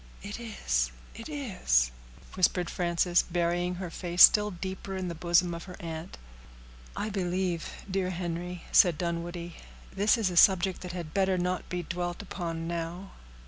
[0.23, 1.91] "It is—it is,"
[2.33, 6.17] whispered Frances, burying her face still deeper in the bosom of her aunt.
[6.95, 9.57] "I believe, dear Henry," said Dunwoodie,
[9.95, 13.11] "this is a subject that had better not be dwelt upon now."